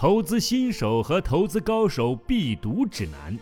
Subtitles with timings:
[0.00, 3.38] 投资新手和投资高手必读指南，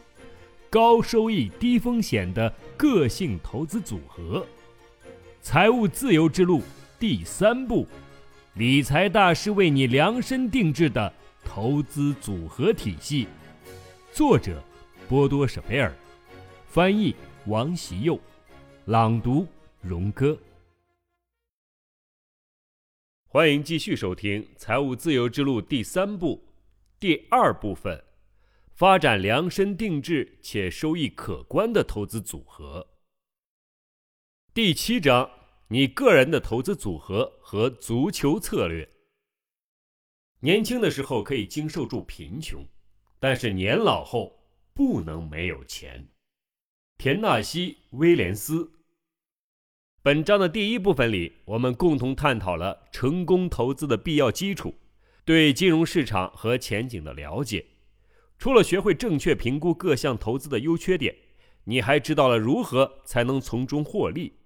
[0.68, 4.44] 高收益低风险的个性投资组合，
[5.40, 6.60] 财务自由之路
[6.98, 7.86] 第三步，
[8.54, 13.28] 理财大师为你量身定制的投资组合体系。
[14.10, 14.60] 作者：
[15.08, 15.94] 波多舍贝尔，
[16.66, 17.14] 翻译：
[17.46, 18.18] 王习佑，
[18.86, 19.46] 朗读：
[19.80, 20.36] 荣哥。
[23.28, 26.42] 欢迎继续收听《财务自由之路》第三部。
[27.00, 28.02] 第二部分，
[28.74, 32.88] 发展量身定制且收益可观的投资组合。
[34.52, 35.30] 第七章，
[35.68, 38.88] 你个人的投资组合和足球策略。
[40.40, 42.66] 年轻的时候可以经受住贫穷，
[43.20, 44.36] 但是年老后
[44.74, 46.08] 不能没有钱。
[46.96, 48.72] 田纳西·威廉斯。
[50.02, 54.74] 本章的第一部分里，我们共同探讨了成功投资的必要基础。
[55.28, 57.66] 对金融市场和前景的了解，
[58.38, 61.14] 除了学会正确评估各项投资的优缺点，
[61.64, 64.38] 你还知道了如何才能从中获利。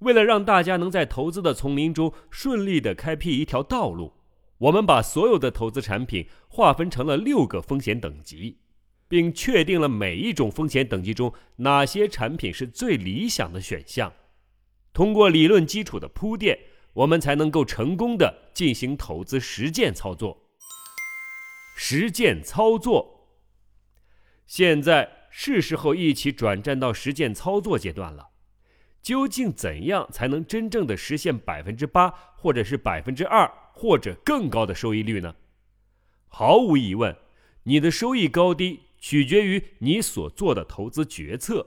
[0.00, 4.12] 为了让大家能在投资的丛林中顺利地开辟一条道路，
[4.58, 8.58] 我们把所有的投资产品划分成了六个风险等级，
[9.08, 14.12] 并确定了每一种风险等级中哪些产品是最理想的选项。
[14.92, 16.58] 通过理论基础的铺垫。
[16.98, 20.50] 我们才能够成功的进行投资实践操作。
[21.76, 23.28] 实践操作，
[24.46, 28.30] 现在是时候一起转战到实践操作阶段了。
[29.00, 35.36] 究竟怎样才能真正的实现百分之八，或者是百分之二，或者更高的收益率呢？
[36.26, 37.16] 毫无疑问，
[37.62, 41.64] 你的收益高低取决于你所做的投资决策。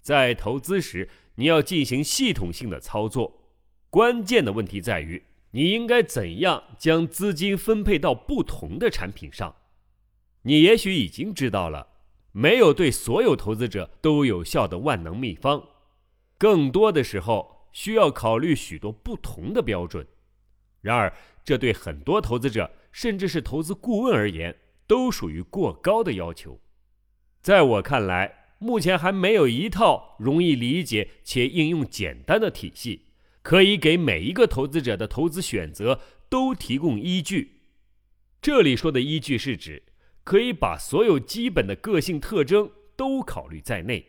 [0.00, 3.37] 在投资时，你要进行系统性的操作。
[3.90, 5.22] 关键的问题在于，
[5.52, 9.56] 你应该怎样将资金分配到不同的产品上？
[10.42, 11.88] 你也许已经知道了，
[12.32, 15.66] 没有对所有投资者都有效的万能秘方，
[16.36, 20.06] 更多的时候需要考虑许多不同的标准。
[20.82, 21.12] 然而，
[21.42, 24.54] 这对很多投资者，甚至是投资顾问而言，
[24.86, 26.60] 都属于过高的要求。
[27.40, 33.07] 在我看来，目前还没有一套容易理解且应用简单的体系。
[33.48, 37.62] 可以给每一个投资者的投资选择都提供依据。
[38.42, 39.82] 这里说的依据是指
[40.22, 44.06] 可以把所有基本的个性特征都考虑在内。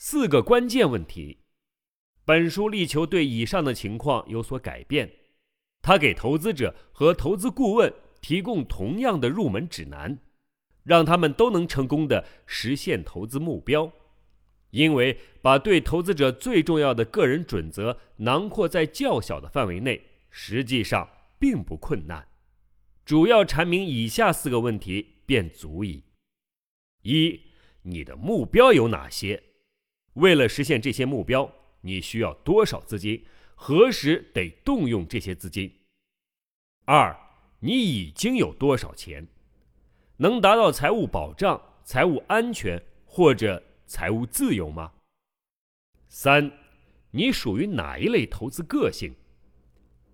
[0.00, 1.38] 四个关键问题，
[2.24, 5.08] 本书力求对以上的情况有所改变。
[5.82, 10.18] 他给投资者和投资顾问提供同样的入门指南，
[10.82, 13.92] 让他们都能成功的实现投资目标。
[14.76, 22.28] 因为把对投资者最重要的个人准则囊括在较小的范围内，实际上并不困难。
[23.02, 26.04] 主要阐明以下四个问题便足矣：
[27.04, 27.40] 一、
[27.84, 29.42] 你的目标有哪些？
[30.12, 31.50] 为了实现这些目标，
[31.80, 33.24] 你需要多少资金？
[33.54, 35.72] 何时得动用这些资金？
[36.84, 37.16] 二、
[37.60, 39.26] 你已经有多少钱？
[40.18, 43.62] 能达到财务保障、财务安全或者？
[43.86, 44.92] 财务自由吗？
[46.08, 46.50] 三，
[47.12, 49.14] 你属于哪一类投资个性？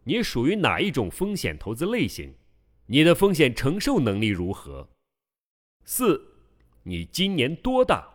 [0.05, 2.35] 你属于哪一种风险投资类型？
[2.87, 4.91] 你的风险承受能力如何？
[5.85, 6.35] 四，
[6.83, 8.07] 你今年多大？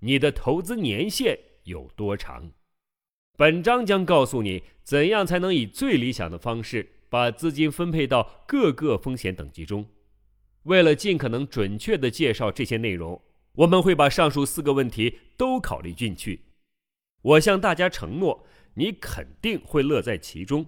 [0.00, 2.52] 你的投资年限有多长？
[3.36, 9.86] 本章将告诉你怎样才能以最理想的方式把资金分配到各个风险等级中。
[10.64, 13.22] 为了尽可能准确地介绍这些内容。
[13.58, 16.42] 我们会把上述四个问题都考虑进去。
[17.22, 20.66] 我向大家承诺，你肯定会乐在其中，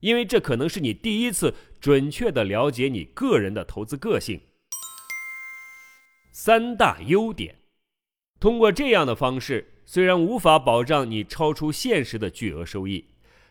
[0.00, 4.40] 因为这可能是你第一次准确的了解你个人的投资个性。
[6.30, 7.60] 三大优点，
[8.38, 13.06] 通过这样的方式，虽然无法保障你超出现实的巨额收益，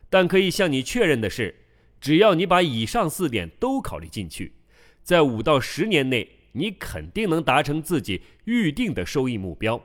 [0.07, 1.65] 但可以向你确认的是，
[1.99, 4.53] 只要你把以上四点都考虑进去，
[5.01, 6.36] 在五到十年内。
[6.57, 9.79] 你肯定能达成自己预定的收益目标，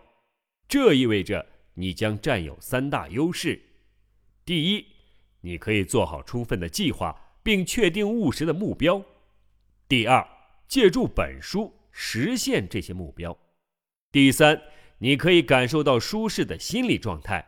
[0.66, 3.60] 这意味着你将占有三大优势：
[4.46, 4.86] 第一，
[5.42, 9.02] 你可以做好充分的计划并确定务实的目标；
[9.86, 10.26] 第二，
[10.66, 13.36] 借助本书实现这些目标；
[14.10, 14.58] 第三，
[14.96, 17.46] 你可以感受到舒适的心理状态，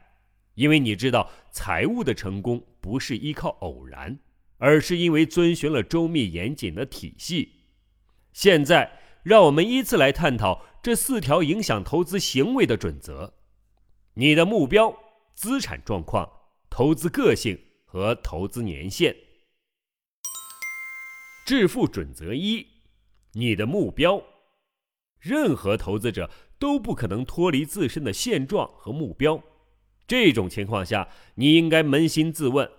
[0.54, 4.18] 因为你知道财务的成功不是依靠偶然，
[4.58, 7.52] 而是因为遵循了周密严谨的体系。
[8.34, 9.00] 现在。
[9.24, 13.32] 让我们依次来探讨这四条影响投资行为的准则：
[14.12, 14.94] 你的目标、
[15.32, 16.30] 资产状况、
[16.68, 19.16] 投资个性和投资年限。
[21.46, 22.66] 致富准则一：
[23.32, 24.22] 你的目标。
[25.18, 29.42] 任何投资者都不可能脱离自身的现状和目标。
[30.06, 32.70] 这种情况下，你应该扪心自问：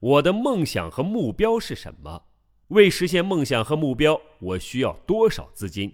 [0.00, 2.24] 我的梦想和目标是什么？
[2.68, 5.92] 为实现梦想和目标，我需要多少资金？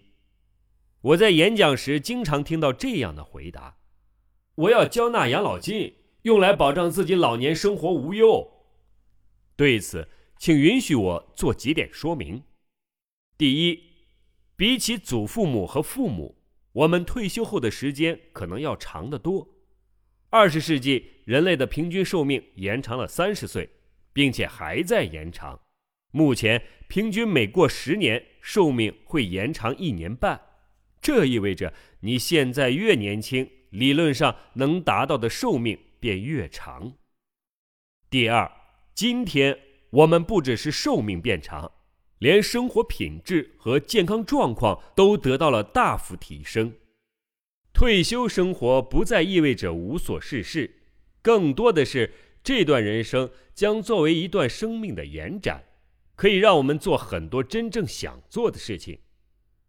[1.00, 3.78] 我在演讲时经常听到这样的回答：
[4.54, 8.46] 我要交纳养老金，用来保障自己老年生活无忧。
[9.56, 10.08] 对此，
[10.38, 12.42] 请允许我做几点说明。
[13.36, 13.82] 第一，
[14.56, 16.36] 比起祖父母和父母，
[16.72, 19.48] 我们退休后的时间可能要长得多。
[20.28, 23.68] 二十世纪，人类的平均寿命延长了三十岁，
[24.12, 25.58] 并且还在延长。
[26.12, 30.40] 目前，平均每过十年，寿命会延长一年半。
[31.00, 36.94] 这意味着你现在越年轻，理论上能达到的寿命便越长。
[38.10, 38.50] 第二，
[38.92, 39.58] 今天
[39.90, 41.70] 我们不只是寿命变长，
[42.18, 46.74] 连生活品质和健康状况都得到了大幅提升。
[47.72, 50.82] 退休生活不再意味着无所事事，
[51.22, 52.12] 更多的是
[52.42, 55.64] 这段人生将作为一段生命的延展，
[56.20, 58.98] 可以让我们做很多真正想做的事情。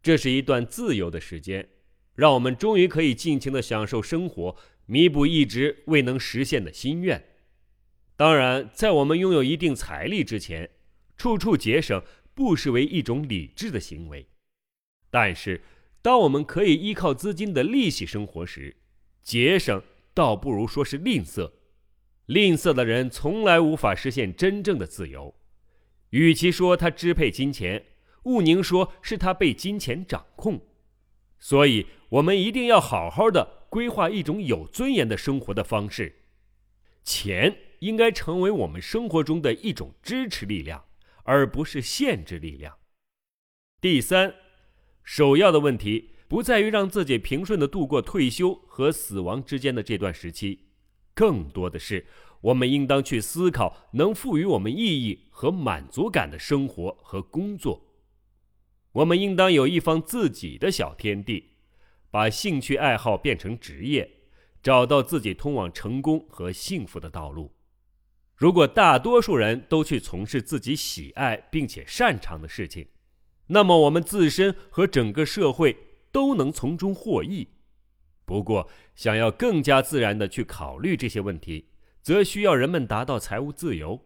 [0.04, 1.70] 这是一段自由的时间，
[2.14, 7.24] 让我们终于可以尽情的享受生活，弥补一直未能实现的心愿。
[8.18, 10.70] 当然，在我们拥有一定财力之前，
[11.16, 12.04] 处处节省
[12.34, 14.28] 不失为一种理智的行为。
[15.10, 15.64] 但是，
[16.02, 18.76] 当我们可以依靠资金的利息生活时，
[19.24, 19.82] 节省
[20.14, 21.50] 倒不如说是吝啬。
[22.26, 25.34] 吝啬的人从来无法实现真正的自由。
[26.12, 27.84] 与其说他支配金钱，
[28.24, 30.62] 毋宁说是他被金钱掌控。
[31.40, 36.22] 所以，我们一定要好好的规划一种有尊严的生活的方式。
[37.04, 40.86] 钱应该成为我们生活中的一种支持力量，
[41.24, 42.78] 而不是限制力量。
[43.82, 44.36] 第三。
[45.04, 50.68] 首要的问题不在于让自己平顺的度过退休和死亡之间的这段时期，
[51.16, 52.06] 更多的是
[52.42, 57.88] 我们应当去思考能赋予我们意义和满足感的生活和工作。
[58.94, 61.52] 我们应当有一方自己的小天地，
[62.10, 64.10] 把兴趣爱好变成职业，
[64.62, 67.54] 找到自己通往成功和幸福的道路。
[68.36, 72.88] 如果大多数人都去从事自己喜爱并且擅长的事情，
[73.48, 75.78] 那么我们自身和整个社会
[76.12, 77.48] 都能从中获益。
[78.26, 81.71] 不过，想要更加自然的去考虑这些问题，
[82.02, 84.06] 则需要人们达到财务自由，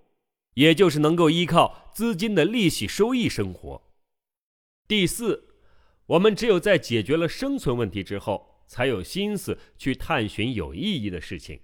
[0.56, 3.82] 也就是能够依靠资金的利息收益生活。
[4.88, 5.56] 第四，
[6.06, 11.60] 我们只有在解决了生存问题之后，才有心思去探寻有意义的事情。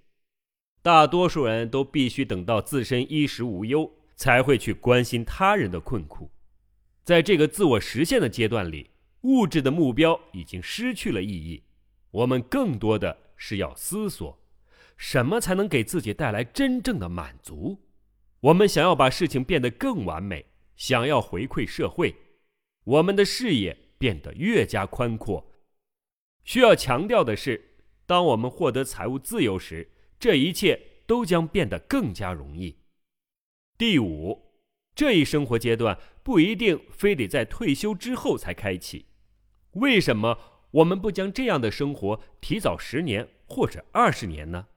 [0.81, 6.31] 大多数人都必须等到自身衣食无忧，才会去关心他人的困苦。
[7.03, 8.89] 在这个自我实现的阶段里，
[9.21, 11.63] 物质的目标已经失去了意义。
[12.09, 14.40] 我们更多的是要思索，
[15.01, 17.75] 什么才能给自己带来真正的满足。
[18.39, 20.45] 我们想要把事情变得更完美，
[20.75, 22.15] 想要回馈社会，
[22.83, 25.51] 我们的视野变得越加宽阔。
[26.43, 32.77] 需要强调的是，当我们获得财务自由时，这一切都将变得更加容易。
[33.79, 34.51] 第五。
[34.93, 39.07] 这一生活阶段不一定非得在退休之后才开启，
[39.71, 40.37] 为什么
[40.69, 44.67] 我们不将这样的生活提早十年或者二十年呢？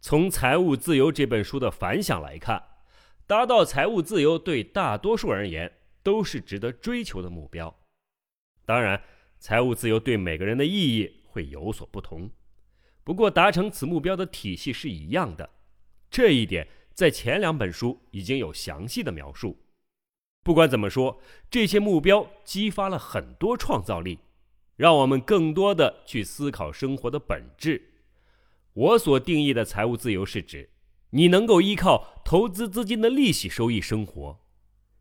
[0.00, 2.62] 从《财务自由》这本书的反响来看，
[3.26, 7.74] 达到财务自由对大多数而言都是值得追求的目标。
[8.64, 9.02] 当然，
[9.38, 12.30] 财务自由对每个人的意义会有所不同，
[13.02, 15.50] 不过达成此目标的体系是一样的，
[16.10, 16.66] 这一点。
[16.94, 19.56] 在前两本书已经有详细的描述。
[20.42, 24.18] 不管怎么说，这些目标激发了很多创造力，
[24.74, 27.87] 让我们更多的去思考生活的本质。
[28.78, 30.70] 我所定义的财务自由是指，
[31.10, 34.38] 你能够依靠投资资金的利息收益生活。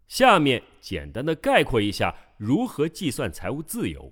[0.07, 4.11] 下面简单的概括一下如何计算财务自由。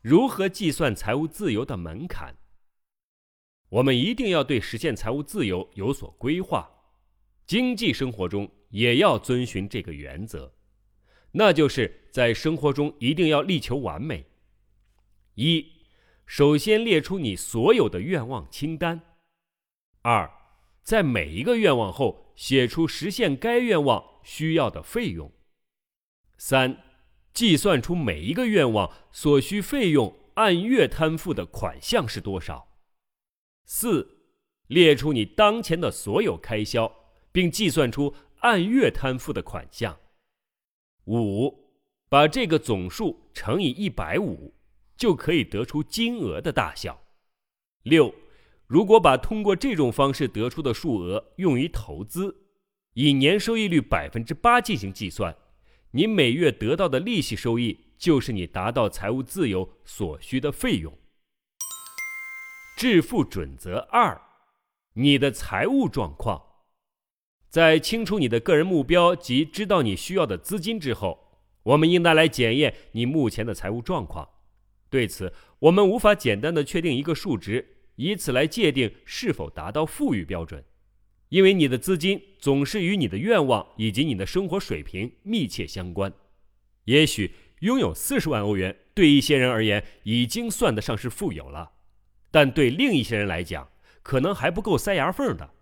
[0.00, 2.36] 如何计算财务自由的门槛？
[3.70, 6.70] 我们一定要对实现财务自由有所规划，
[7.44, 10.54] 经济生活中也要遵循这个原则，
[11.32, 14.24] 那就是在生活中一定要力求完美。
[15.34, 15.66] 一，
[16.26, 19.00] 首先列出你所有的愿望清单；
[20.02, 20.30] 二，
[20.82, 25.28] 在每一个愿望后写出实现该愿望需要的费用；
[26.38, 26.82] 三，
[27.32, 32.66] 计算出每一个愿望所需费用按月摊付的款项是多少。
[33.66, 34.18] 四，
[34.66, 36.90] 列出你当前的所有开销，
[37.30, 39.98] 并计算出按月摊付的款项。
[41.06, 41.54] 五，
[42.08, 44.54] 把这个总数乘以一百五，
[44.96, 47.00] 就可以得出金额的大小。
[47.82, 48.14] 六，
[48.66, 52.34] 如果把通过这种方式得出的数额用于投资，
[52.94, 55.36] 以年收益率百分之八进行计算，
[55.90, 60.96] 你每月得到的利息收益就是你达到财务自由所需的费用。
[62.76, 64.20] 致富准则二：
[64.94, 66.42] 你的财务状况。
[67.48, 74.28] 在清楚你的个人目标及知道你需要的资金之后，我们应当来检验你目前的财务状况。
[74.94, 80.64] 对此，我们无法简单的确定一个数值，以此来界定是否达到富裕标准，
[81.30, 86.12] 因为你的资金总是与你的愿望以及你的生活水平密切相关。
[86.84, 91.72] 也许拥有四十万欧元对一些人而言已经算得上是富有了。
[92.30, 93.68] 但对另一些人来讲，
[94.04, 95.54] 可能还不够塞牙缝的。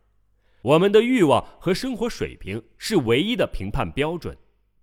[0.61, 4.37] 我们的欲望和生活水平是唯一的评判标准。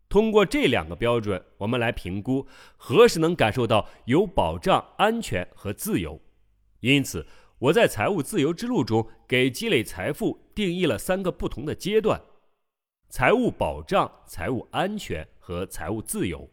[0.10, 6.20] 通过这两个标准，我们来评估何时能感受到有保障、安全和自由。
[6.82, 7.26] 因此，
[7.60, 12.20] 我在财务自由之路中给积累财富定义了三个不同的阶段：
[13.10, 16.50] 财务保障、财务安全和财务自由。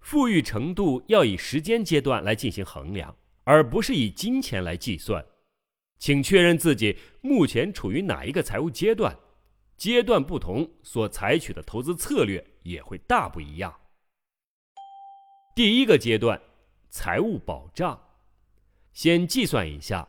[0.00, 3.14] 富裕程度要以时间阶段来进行衡量。
[3.44, 5.26] 而不是以金钱来计算，
[5.98, 9.18] 请确认自己目前处于哪一个财务阶段，
[9.82, 13.74] 阶段不同所采取的投资策略也会大不一样。
[15.56, 16.40] 第一个阶段，
[16.88, 18.00] 财务保障。
[18.92, 20.08] 先计算一下，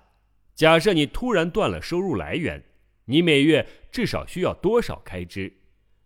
[0.53, 2.63] 假设你突然断了收入来源，
[3.06, 5.51] 你每月至少需要多少开支？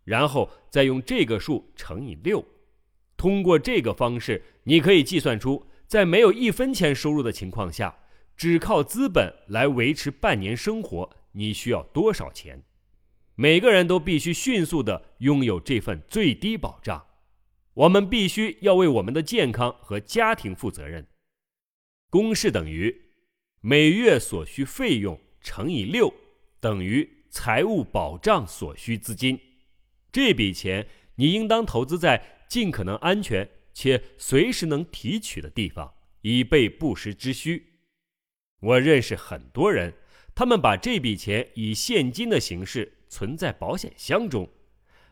[0.05, 2.41] 然后再用这个数乘以六。
[3.17, 5.67] 通过这个方式，你可以计算出。
[5.87, 7.99] 在没有一分钱收入的情况下，
[8.37, 12.63] 只靠资本来维持半年生活，你需要多少钱？
[13.39, 17.05] 每个人都必须迅速的拥有这份最低保障。
[17.75, 21.07] 我们必须要为我们的健康和家庭负责任。
[22.09, 22.93] 公式等于
[23.61, 26.11] 每月所需费用乘以六，
[26.59, 29.39] 等于财务保障所需资金。
[30.11, 33.47] 这笔钱你应当投资在尽可能安全。
[33.79, 37.73] 且随时能提取的地方，以备不时之需。
[38.59, 39.93] 我认识很多人，
[40.33, 44.49] 他们把这笔钱以现金的形式存在保险箱中，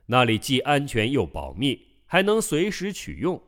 [0.05, 3.41] 那里既安全又保密，还能随时取用。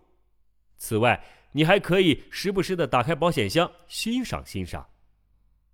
[0.77, 4.87] 此外，你还可以时不时的打开保险箱欣赏欣赏。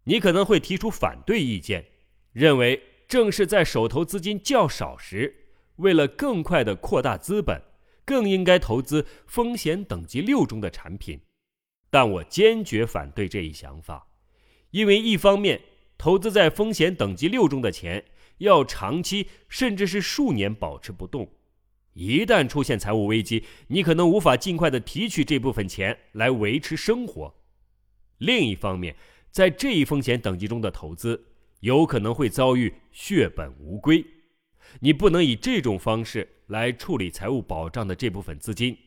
[0.03, 1.85] 你可能会提出反对意见，
[2.31, 7.61] 认为正是在手头资金较少时，为了更快的扩大资本。
[8.05, 11.21] 更应该投资风险等级六中的产品，
[11.89, 14.05] 但我坚决反对这一想法，
[14.71, 15.61] 因为一方面，
[15.97, 18.03] 投资在风险等级六中的钱
[18.43, 21.27] 要长期甚至是数年保持不动，
[21.93, 27.33] 一旦出现财务危机，你可能无法尽快的提取这部分钱来维持生活；
[28.19, 28.95] 另一方面，
[29.31, 31.25] 在这一风险等级中的投资
[31.61, 34.05] 有可能会遭遇血本无归，
[34.79, 36.29] 你不能以这种方式。
[36.47, 38.77] 来处理财务保障的这部分资金，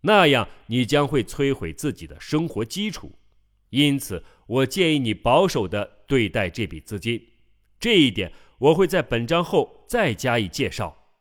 [0.00, 3.12] 那样你将会摧毁自己的生活基础。
[3.70, 7.20] 因此，我建议你保守的对待这笔资金。
[7.80, 11.14] 这一点我会在本章后再加以介绍。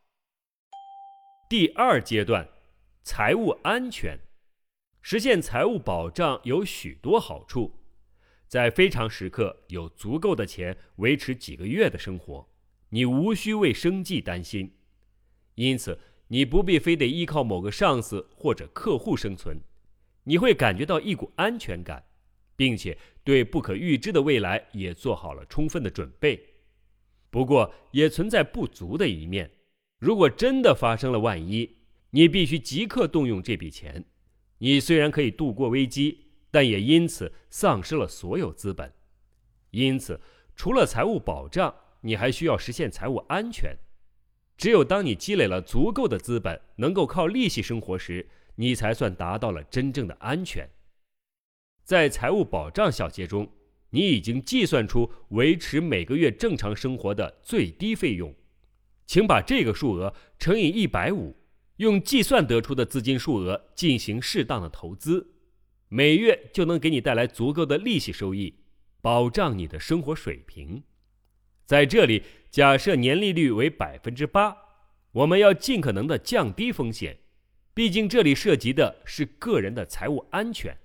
[1.50, 2.50] 第二阶段，
[3.01, 4.19] 财务安全，
[5.01, 7.79] 实现财务保障有许多好处。
[8.50, 12.46] 在非常时刻，有足够的钱维持几个月的生活，
[12.89, 14.75] 你无需为生计担心。
[15.55, 19.62] 因此，你不必非得依靠某个上司或者客户生存，
[20.25, 22.03] 你会感觉到一股安全感，
[22.58, 26.49] 并且对不可预知的未来也做好了充分的准备。
[27.29, 29.51] 不过，也存在不足的一面。
[30.00, 31.77] 如果真的发生了万一，
[32.12, 34.05] 你必须即刻动用这笔钱。
[34.57, 38.91] 你虽然可以度过危机，但也因此丧失了所有资本。
[39.71, 40.19] 因此，
[40.55, 43.77] 除了财务保障，你还需要实现财务安全。
[44.57, 50.67] 只有当你积累了足够的资本，能够靠利息生活时，你才算达到了真正的安全。
[51.83, 53.50] 在财务保障小节中，
[53.91, 58.34] 你已经计算出维持每个月正常生活的最低费用，
[59.05, 61.36] 请把这个数额乘以一百五，
[61.77, 65.34] 用计算得出的资金数额进行适当的投资，
[65.88, 68.53] 每月就能给你带来足够的利息收益，
[69.01, 70.84] 保障你的生活水平。
[71.65, 74.55] 在这里，假设年利率为百分之八，
[75.12, 77.17] 我们要尽可能的降低风险，
[77.74, 80.77] 毕竟这里涉及的是个人的财务安全。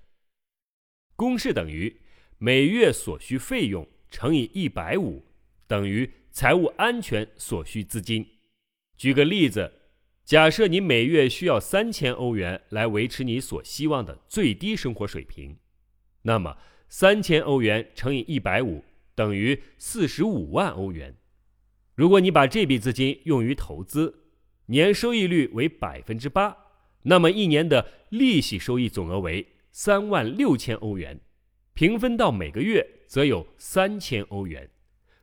[1.16, 2.00] 公式等于
[2.44, 5.24] 每月所需费用乘以一百五，
[5.66, 8.26] 等于财务安全所需资金。
[8.98, 9.72] 举个例子，
[10.26, 15.56] 假设你每月需要三千欧元来维持你所希望的最低生活水平，
[16.20, 16.58] 那么
[16.90, 18.84] 三千欧元乘以一百五
[19.14, 21.16] 等于四十五万欧元。
[21.94, 24.26] 如果你把这笔资金用于投资，
[24.66, 26.54] 年收益率为百分之八，
[27.04, 31.18] 那么一年的利息收益总额为三万六千欧元，
[31.74, 34.70] 平分到每个月则有三千欧元。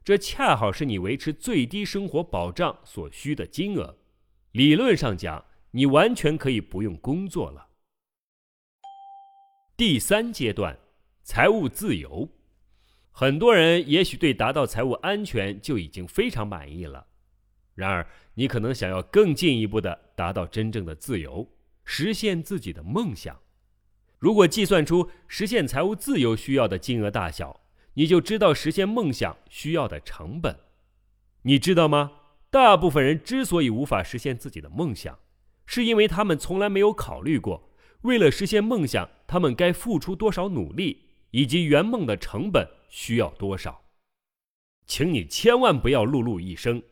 [0.03, 3.97] 这恰好是你维持最低生活保障所需的金额。
[4.51, 7.69] 理论上讲，你完全可以不用工作了。
[9.77, 10.77] 第三阶段，
[11.23, 12.27] 财务自由。
[13.11, 17.07] 很多人也许对达到财务安全就已经非常满意了，
[17.75, 21.47] 然而你可能想要更进一步的达到真正的自由，
[21.85, 23.39] 实现自己的梦想。
[24.21, 27.61] 如果计算出实现财务自由需要的金额大小，
[27.95, 30.59] 你就知道实现梦想需要的成本。
[31.41, 32.11] 你知道吗？
[32.51, 35.17] 大部分人之所以无法实现自己的梦想，
[35.65, 43.85] 是因为他们从来没有考虑过，为了实现梦想，他们该付出多少努力，以及圆梦的成本需要多少。
[44.85, 46.83] 请你千万不要碌碌一生，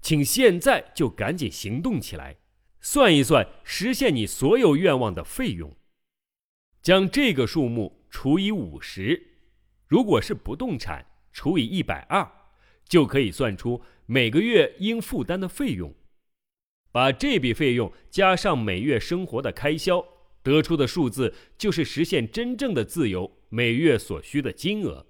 [0.00, 2.38] 请现在就赶紧行动起来，
[2.80, 5.76] 算一算实现你所有愿望的费用，
[6.82, 9.22] 将这个数目除以五十，
[9.86, 12.30] 如果是不动产，除以一百二。
[12.88, 15.94] 就可以算出每个月应负担的费用，
[16.90, 20.04] 把这笔费用加上每月生活的开销，
[20.42, 25.06] 得出的数字就是实现真正的自由每月所需的金额。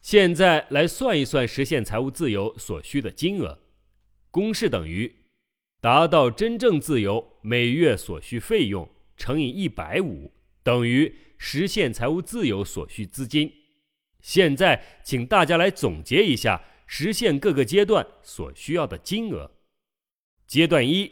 [0.00, 3.60] 现在来算一算实现财务自由所需的金额，
[4.32, 5.14] 公式等于
[5.80, 13.52] 达到真正自由每月所需费用乘以一百五，等于实现财务自由所需资金。
[14.20, 16.64] 现在，请大家来总结一下。
[16.94, 19.50] 实现各个阶段所需要的金额。
[20.46, 21.10] 阶段一，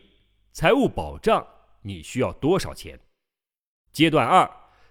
[0.53, 1.47] 财务保障，
[1.81, 3.01] 你需要多少钱？
[3.91, 4.51] 阶段二，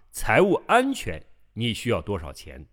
[0.10, 2.66] 财务安全，你需要多少钱？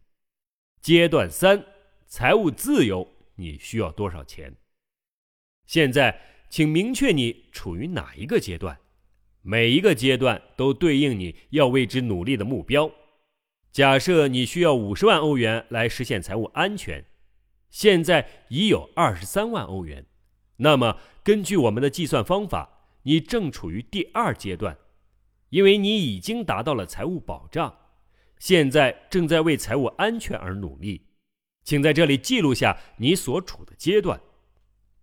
[0.80, 1.62] 阶段三，
[2.06, 4.56] 财务自由，你需要多少钱？
[5.66, 8.80] 现在，请明确你处于哪一个阶段。
[9.48, 12.90] 每一个阶段都对应你要为之努力的目标。
[13.70, 17.04] 假设你需要五十万欧元来实现财务安全。
[17.70, 20.04] 现在已有二十三万欧元，
[20.56, 24.76] 那么根据我们的计算方法，你正处于第二阶段，
[25.50, 27.72] 因为你已经达到了财务保障，
[28.40, 31.06] 现在正在为财务安全而努力。
[31.62, 34.20] 请在这里记录下你所处的阶段。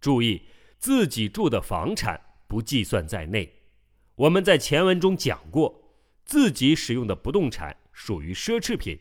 [0.02, 0.42] 注意，
[0.80, 3.50] 自己住的房产不计算在内。
[4.24, 5.84] 我们在前文中讲过，
[6.24, 8.98] 自己使用的不动产属于奢侈品。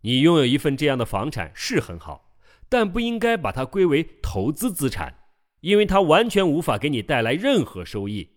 [0.00, 2.24] 你拥有一份这样的房产是很好。
[2.70, 5.14] 但不应该把它归为投资资产，
[5.60, 8.28] 因为它完全无法给你带来任何收益。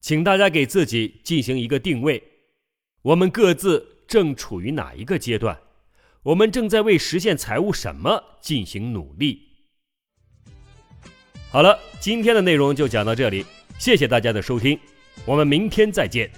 [0.00, 2.22] 请大家给自己进行一个定位：
[3.02, 5.60] 我们各自正处于哪一个阶段？
[6.24, 9.42] 我们正在为实现财务什么进行努力？
[11.50, 13.44] 好了，今天的内容就讲到这里，
[13.78, 14.76] 谢谢大家的收听，
[15.24, 16.30] 我们明天再见。